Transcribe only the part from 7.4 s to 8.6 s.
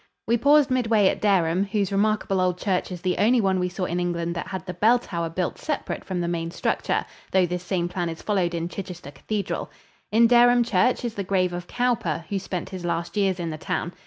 this same plan is followed